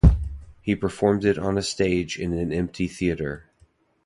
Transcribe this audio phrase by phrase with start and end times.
[0.63, 3.45] He performed it on a stage in an empty theater.